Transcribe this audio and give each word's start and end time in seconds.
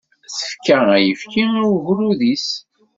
Tefka 0.37 0.77
ayefki 0.95 1.43
i 1.63 1.65
ugerrud-is. 1.73 2.47